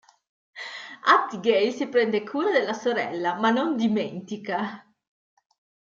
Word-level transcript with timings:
Abigail 1.13 1.71
si 1.71 1.85
prende 1.87 2.23
cura 2.23 2.49
della 2.49 2.73
sorella 2.73 3.35
ma 3.35 3.51
non 3.51 3.75
dimentica. 3.77 4.91